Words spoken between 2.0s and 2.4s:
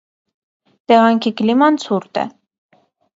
է։